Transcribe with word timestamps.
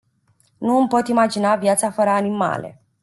Nu 0.57 0.77
îmi 0.77 0.87
pot 0.87 1.07
imagina 1.07 1.55
viața 1.55 1.91
fără 1.91 2.09
animale. 2.09 2.81